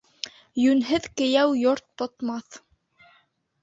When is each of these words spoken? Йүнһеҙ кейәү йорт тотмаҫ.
Йүнһеҙ 0.61 1.05
кейәү 1.23 1.53
йорт 1.67 1.87
тотмаҫ. 2.03 2.63